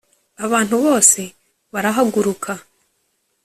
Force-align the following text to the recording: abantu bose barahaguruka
abantu 0.45 0.75
bose 0.85 1.21
barahaguruka 1.73 2.51